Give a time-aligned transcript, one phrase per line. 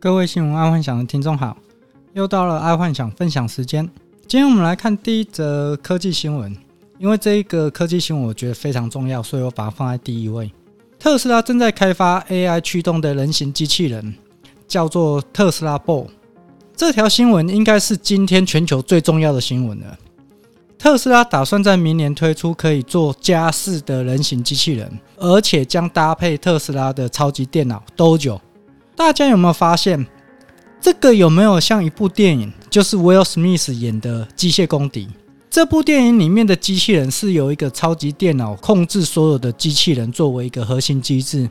[0.00, 1.54] 各位新闻爱幻想的听众好，
[2.14, 3.84] 又到了爱幻想分享时间。
[4.26, 6.56] 今天我们来看第一则科技新闻，
[6.96, 10.50] 因为这一个科技新闻我觉得非常重要，所以我把它放在第一位。
[10.98, 14.14] 特斯拉正在开发 AI 驱动的人形机器人，
[14.66, 16.06] 叫做特斯拉 Bot。
[16.74, 19.98] 这条新闻应该是今天全球最重要的新闻了。
[20.78, 28.40] 特斯拉打算在明年推出可以做家事的人形机器人，而且将搭配特斯拉的超级电脑 Dojo。
[29.00, 30.06] 大家有没有发现，
[30.78, 32.52] 这个有没有像一部电影？
[32.68, 35.06] 就是 Will Smith 演的《机械公敌》。
[35.48, 41.48] 这部电影里面的机器人是由一个超级电脑控制所有的机器人，作为一个核心机制。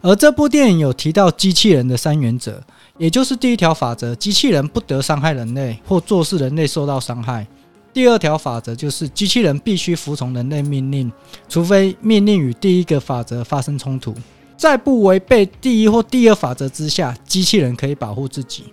[0.00, 2.60] 而这部电影有提到机器人的三原则，
[2.98, 7.44] 也就是第一条法则：机器人不得伤害人类，或做事人类受到伤害；
[7.92, 11.12] 第二条法则就是机器人必须服从人类命令，
[11.48, 14.12] 除非命令与第一个法则发生冲突。
[14.60, 18.64] 在不违背第一或第二法则之下，机器人可以保护自己。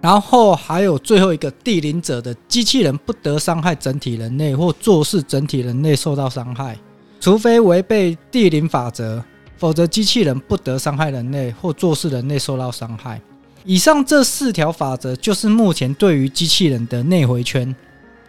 [0.00, 6.78] 然后还有最后一个地灵者的机器人不得伤害整体人类或做事整体人类受到伤害，
[7.18, 9.24] 除非违背地灵法则，
[9.56, 13.20] 否则机器人不得伤害人类或做事人类受到伤害。
[13.64, 17.74] 以上这四条法则就是目前对于机器人的内回圈。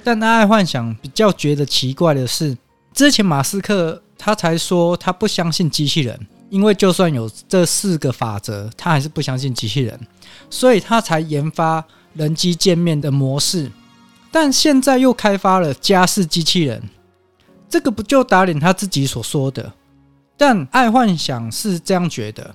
[0.03, 2.57] 但爱幻想比较觉得奇怪的是，
[2.95, 6.19] 之前马斯克他才说他不相信机器人。
[6.49, 9.99] 因为就算有这四个法则，他还是不相信机器人，
[10.49, 13.71] 所以他才研发人机见面的模式。
[14.31, 16.81] 但现在又开发了家事机器人，
[17.69, 19.71] 这个不就打脸他自己所说的？
[20.37, 22.53] 但爱幻想是这样觉得，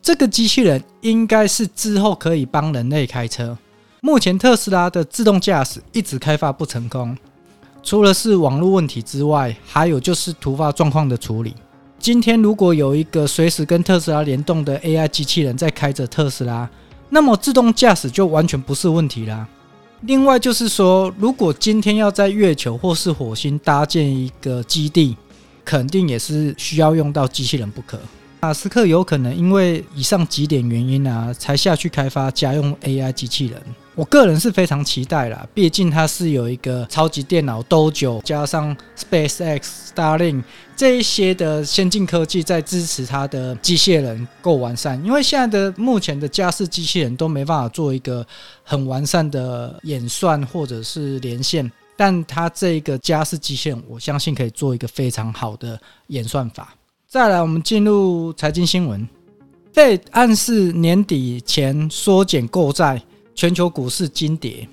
[0.00, 3.56] 这个机器人应该是之后可以帮人类开车。
[4.00, 7.16] 目前特斯拉的自动驾驶一直开发不成功，
[7.82, 11.54] 除了是网络问题之外，还有就是突发状况的处理。
[12.02, 16.68] 今天如果有一个随时跟特斯拉联动的 AI 机器人在开着特斯拉，
[17.08, 19.46] 那么自动驾驶就完全不是问题啦。
[20.00, 25.16] 另外就是说，如果今天要在月球或是火星搭建一个基地，
[25.64, 27.96] 肯定也是需要用到机器人不可。
[28.40, 33.62] 马斯克有可能因为以上几点原因啊，才下去开发家用 AI 机器人。
[33.94, 39.60] 我个人是非常期待啦，毕竟它是有一个超级电脑 Dojo，加上 SpaceX、
[39.94, 40.42] Starlink
[40.74, 44.98] 这一些的先进科技在支持它的机械人够完善。
[45.04, 48.26] 因为现在的目前的家事机器人都没办法做一个
[48.64, 56.74] 很完善的演算或者是连线，但它这一个家事机器人，我相信可以做一个非常好的演算法。
[57.06, 59.06] 再来，我们进入财经新闻
[59.70, 63.02] 在暗示年底前缩减购债。
[63.34, 64.68] 全球股市金跌，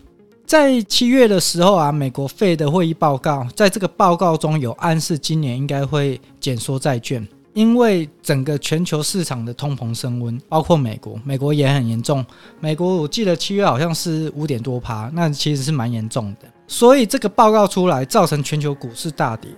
[0.45, 12.25] 在七月的时候啊，美国 Fed 的会议报告，在这个报告中有暗示今年应该会减缩债券，因为整个全球市场的通膨升温，包括美国，美国也很严重。
[12.59, 16.47] 美国我记得七月好像是五点多趴，那其实是蛮严重的。
[16.67, 19.49] 所以这个报告出来，造成全球股市大跌，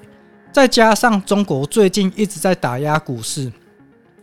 [0.54, 3.52] 再加上中国最近一直在打压股市。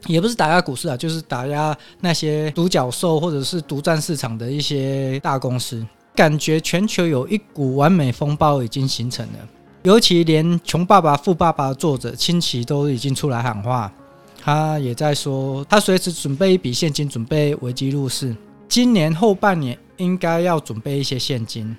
[0.06, 5.84] 也不是打压股市啊，就是打压那些独角兽或者是独占市场的一些大公司。
[6.14, 9.48] 感觉全球有一股完美风暴已经形成了，
[9.82, 13.92] 尤其连《穷爸爸富爸爸》的作者清崎都已经出来喊话，
[14.40, 18.34] 他也在说他随时准备一笔现金，准备危机入市。
[18.68, 21.76] 今年后半年应该要准备一些现金。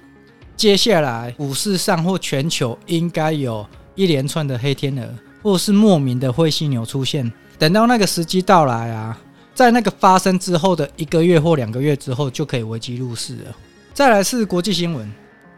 [0.56, 3.66] 接下来股市上或全球应该有
[3.96, 5.08] 一连串的黑天鹅，
[5.44, 7.29] 或是莫名的灰犀牛出现。
[7.59, 9.20] 等到那个时机到来啊，
[9.53, 13.56] 在那个发生之后的一个月或两个月之后，就可以危机入市了。
[13.94, 15.12] 再来是国际新闻，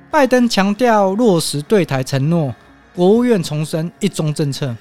[0.09, 2.53] 拜登强调落实对台承诺，
[2.95, 4.75] 国务院重申一中政策。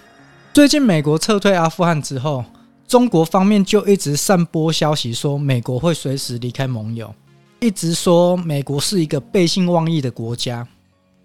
[0.55, 2.43] 最近美国撤退阿富汗之后，
[2.89, 7.15] 中国方面就一直散播消息说美国会随时离开盟友，
[7.61, 10.67] 一直说美国是一个背信忘义的国家。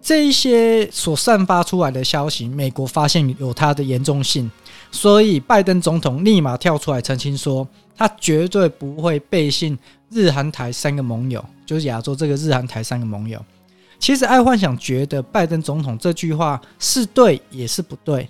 [0.05, 4.51] 这一些所散发出来的消息，美国发现有它的严重性，
[4.91, 7.67] 所以拜登总统立马跳出来澄清说，
[7.97, 9.75] 他绝对不会背信
[10.11, 13.43] 日韩台三个盟友，就是亚洲这个日韩台三个盟友。
[13.97, 18.29] 其实爱幻想觉得拜登总统这句话是对也是不对，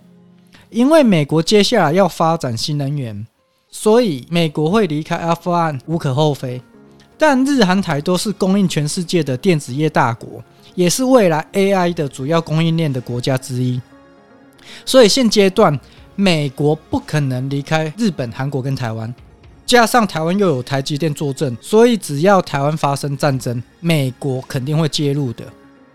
[0.70, 3.28] 因为美国接下来要发展新能源，
[3.70, 6.62] 所以美国会离开阿富汗无可厚非，
[7.18, 10.44] 但日韩台都是供应全世界的电子业大国。
[10.74, 13.80] 也是未来 AI 的主要供应链的国家之一，
[14.84, 15.80] 所以现阶段
[16.18, 19.16] 美国不可能离开日本、韩国跟台湾，
[19.66, 25.46] 加上台湾又有台积电坐镇，所以只要台湾发生战争，美国肯定会介入的，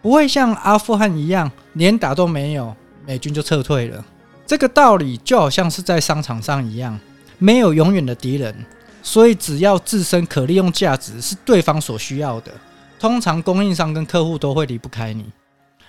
[0.01, 2.75] 不会像阿富汗一样连打都没有，
[3.05, 4.03] 美军就撤退了。
[4.47, 6.99] 这个道理就好像是在商场上一样，
[7.37, 8.65] 没有永远的敌人，
[9.03, 12.53] 所以只要自身可利用价值是对方所需要的，
[12.99, 15.25] 通常供应商跟客户都会离不开你。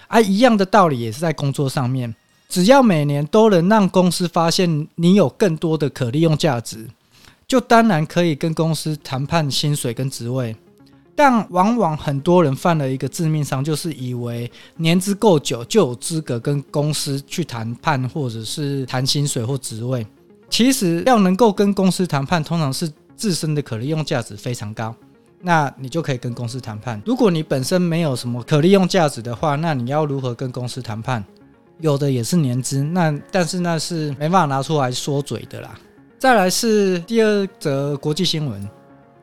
[0.08, 2.13] 而、啊、一样的道理也是在工作上面，
[2.50, 6.86] 只要每年都能让公司发现你有更多的可利用价值，
[7.48, 10.56] 就当然可以跟公司谈判薪水跟职位。
[11.13, 20.06] 但往往很多人犯了一个致命伤，就是以为年资够久就有资格跟公司去谈判，或者是谈薪水或职位。
[20.50, 24.95] 其实要能够跟公司谈判，通常是自身的可利用价值非常高，
[25.41, 27.00] 那你就可以跟公司谈判。
[27.06, 31.23] 如果你本身没有什么可利用价值的话，那你要如何跟公司谈判？
[31.79, 35.79] 有的也是年资，那但是那是没办法拿出来说嘴的啦。
[36.18, 38.68] 再来是第二则国际新闻。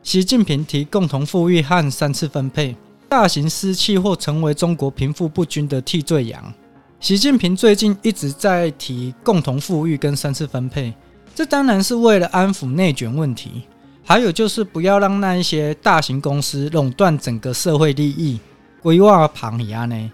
[0.04, 2.76] 习近平提共同富裕和三次分配，
[3.08, 6.54] 大型私企或成为中国贫富不均的替罪羊。
[7.00, 10.94] 习近平最近一直在提共同富裕跟三次分配，
[11.34, 13.64] 这当然是为了安抚内卷问题，
[14.08, 18.40] 还有就是不要让那一些大型公司垄断整个社会利益。
[18.80, 20.10] 规划旁移呢？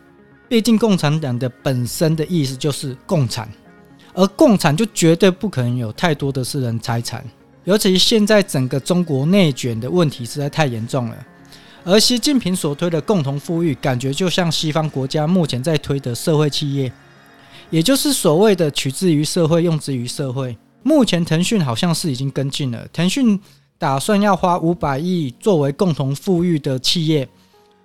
[0.49, 3.49] 毕竟共产党的本身的意思就是共产，
[4.12, 7.25] 而共产就绝对不可能有太多的私人财产。
[7.62, 11.26] 尤其现在整个中国内卷的问题实在太严重了，
[11.85, 16.90] 而习近平所推的共同富裕，感觉就像西方国家目前在推的社会企业，
[17.70, 20.58] 也就是所谓的取之于社会，用之于社会。
[20.82, 23.40] 目前腾讯好像是已经跟进了，腾讯
[23.84, 27.28] 打算要花五百亿作为共同富裕的企业，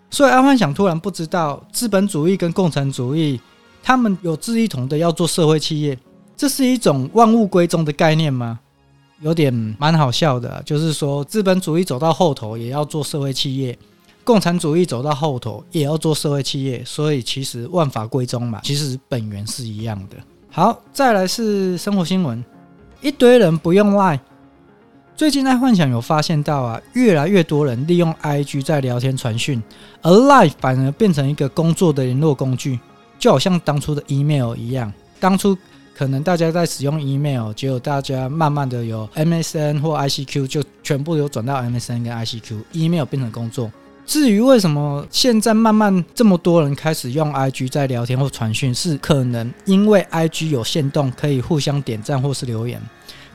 [0.10, 3.38] 所以安幻想突然不知道资本主义跟共产主义，
[3.84, 6.00] 他们有志一同的要做社会企业，
[6.38, 8.62] 这是一种万物归宗的概念吗？
[9.20, 13.78] 有点蛮好笑的，就是说资本主义走到后头也要做社会企业，
[14.24, 20.16] 共产主义走到后头也要做社会企业，所以其实万法归宗嘛，其实本源是一样的。
[20.50, 22.42] 好，再来是生活新闻，
[23.02, 24.18] 一堆人不用赖。
[25.20, 29.62] 最近在幻想有发现到啊，越来越多人利用 IG 在聊天传讯，
[30.02, 32.80] 而 Live 反而变成一个工作的联络工具，
[33.20, 35.58] 就好像当初的 email 一样，当初。
[35.94, 43.70] 可能大家在使用 email，结果大家慢慢的有 MSN 或 ICQ，就全部有转到 MSN 跟 ICQ，email 变成工作。
[44.06, 52.82] 至于为什么现在慢慢这么多人开始用 IG 在聊天或传讯，是可能因为 IG 有限动，可以互相点赞或是留言，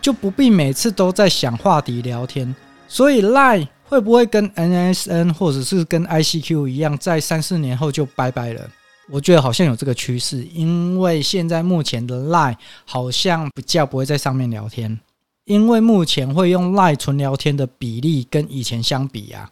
[0.05, 2.55] 就不必每次都在想话题聊天。
[2.87, 8.69] 所以 Line 会不会跟 MSN 或者是跟 ICQ 一样，在三四年后就拜拜了？
[9.09, 12.55] 我觉得好像有这个趋势，因为现在目前的 Line
[12.85, 15.01] 好像比较不会在上面聊天，
[15.47, 19.51] 因为目前会用 Line 纯聊天的比例跟以前相比啊，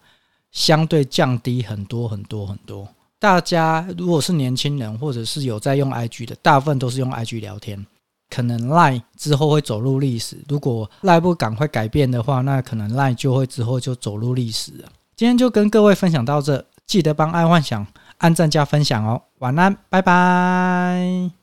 [0.51, 2.87] 相对降低很多很多很多。
[3.19, 7.87] 大家如果是年轻人或者是有在用 IG 的，大部分都是用 IG 聊天，
[8.32, 10.43] 可能 Line 之后会走入历史。
[10.49, 14.88] 如果 Line 不赶快改变的话，那可能 Line 就会之后就走入历史了。
[15.14, 17.87] 今天就跟各位分享到这，记得帮爱幻想。
[18.19, 21.42] 按赞加分享哦，晚安，拜拜。